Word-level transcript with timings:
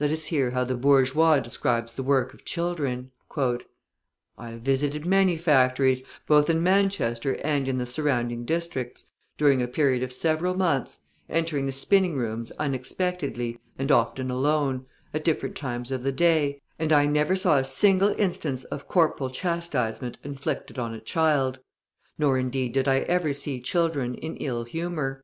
Let 0.00 0.10
us 0.10 0.26
hear 0.26 0.50
how 0.50 0.64
the 0.64 0.74
bourgeois 0.74 1.38
describes 1.38 1.92
the 1.92 2.02
work 2.02 2.34
of 2.34 2.44
children: 2.44 3.12
{168c} 3.30 3.62
"I 4.36 4.50
have 4.50 4.62
visited 4.62 5.06
many 5.06 5.36
factories, 5.36 6.02
both 6.26 6.50
in 6.50 6.60
Manchester 6.60 7.36
and 7.40 7.68
in 7.68 7.78
the 7.78 7.86
surrounding 7.86 8.44
districts, 8.44 9.06
during 9.38 9.62
a 9.62 9.68
period 9.68 10.02
of 10.02 10.12
several 10.12 10.56
months, 10.56 10.98
entering 11.28 11.66
the 11.66 11.70
spinning 11.70 12.16
rooms 12.16 12.50
unexpectedly, 12.58 13.60
and 13.78 13.92
often 13.92 14.28
alone, 14.28 14.86
at 15.12 15.22
different 15.22 15.54
times 15.54 15.92
of 15.92 16.02
the 16.02 16.10
day, 16.10 16.60
and 16.80 16.92
I 16.92 17.06
never 17.06 17.36
saw 17.36 17.56
a 17.56 17.64
single 17.64 18.12
instance 18.18 18.64
of 18.64 18.88
corporal 18.88 19.30
chastisement 19.30 20.18
inflicted 20.24 20.80
on 20.80 20.92
a 20.92 21.00
child; 21.00 21.60
nor, 22.18 22.38
indeed, 22.38 22.72
did 22.72 22.88
I 22.88 23.02
ever 23.02 23.32
see 23.32 23.60
children 23.60 24.16
in 24.16 24.36
ill 24.38 24.64
humour. 24.64 25.22